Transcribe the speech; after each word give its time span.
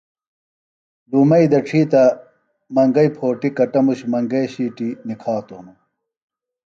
لُومئی 1.09 1.45
دڇھی 1.51 1.81
تہ 1.91 2.03
منگئیۡ 2.75 3.11
پھوٹیۡ 3.15 3.55
کٹموش 3.57 3.99
منگئیۡ 4.11 4.49
شِیٹیۡ 4.53 4.95
نکھاتوۡ 5.07 5.57
ہنوۡ 5.59 5.79